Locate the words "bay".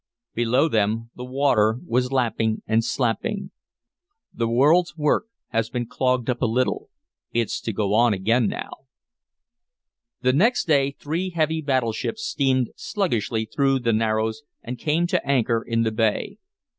15.91-16.39